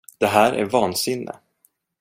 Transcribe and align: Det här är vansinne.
Det 0.17 0.27
här 0.27 0.53
är 0.53 0.65
vansinne. 0.65 1.33